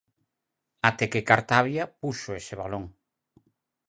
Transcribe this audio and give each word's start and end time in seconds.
Até 0.89 1.05
que 1.11 1.25
Cartabia 1.29 1.83
puxo 2.01 2.29
ese 2.39 2.53
balón. 2.61 2.85